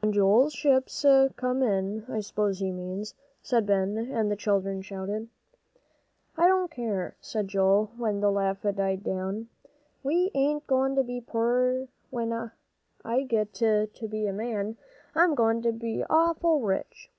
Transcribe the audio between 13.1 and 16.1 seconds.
git to be a man. I'm goin' to be